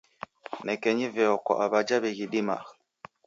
[0.65, 2.71] Nekenyi veo kwa aw'ajha wighidimagha.